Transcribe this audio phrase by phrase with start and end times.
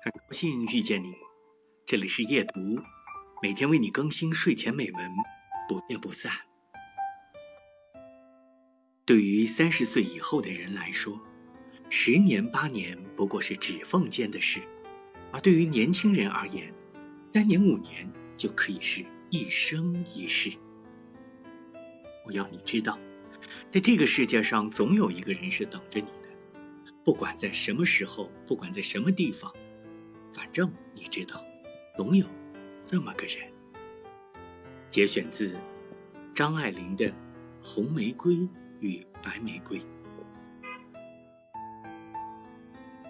[0.00, 1.12] 很高兴遇见你，
[1.84, 2.78] 这里是夜读，
[3.42, 5.10] 每天为你更新睡前美文，
[5.68, 6.32] 不见不散。
[9.04, 11.20] 对于三十岁以后的人来说，
[11.90, 14.62] 十年八年不过是指缝间的事，
[15.32, 16.72] 而对于年轻人而言，
[17.34, 20.56] 三年五年就可以是一生一世。
[22.24, 22.96] 我要你知道，
[23.68, 26.28] 在这个世界上，总有一个人是等着你的，
[27.04, 29.52] 不管在什么时候，不管在什么地方，
[30.32, 31.42] 反正你知道，
[31.96, 32.26] 总有
[32.84, 33.52] 这么个人。
[34.90, 35.58] 节选自
[36.34, 37.06] 张爱玲的
[37.62, 38.48] 《红玫瑰
[38.80, 39.78] 与白玫瑰》。